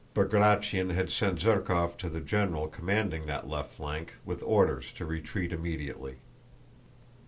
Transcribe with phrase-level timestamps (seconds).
[0.15, 5.53] Bagratión had sent Zherkóv to the general commanding that left flank with orders to retreat
[5.53, 6.15] immediately.